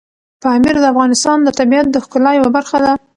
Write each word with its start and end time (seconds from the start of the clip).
پامیر 0.41 0.75
د 0.81 0.85
افغانستان 0.93 1.37
د 1.43 1.49
طبیعت 1.59 1.87
د 1.91 1.95
ښکلا 2.03 2.31
یوه 2.39 2.49
برخه 2.57 2.77
ده. 2.85 2.91